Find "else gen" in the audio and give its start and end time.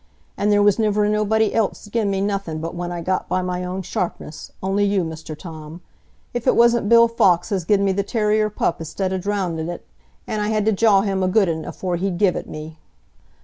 1.53-2.09